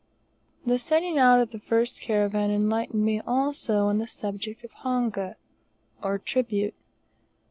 The 0.65 0.79
setting 0.79 1.19
out 1.19 1.39
of 1.39 1.51
the 1.51 1.59
first 1.59 2.01
caravan 2.01 2.49
enlightened 2.49 3.05
me 3.05 3.21
also 3.27 3.85
on 3.85 3.99
the 3.99 4.07
subject 4.07 4.63
of 4.63 4.71
honga, 4.81 5.35
or 6.01 6.17
tribute. 6.17 6.73